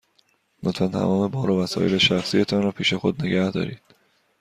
[0.63, 3.81] لطفاً تمام بار و وسایل شخصی تان را پیش خود نگه دارید.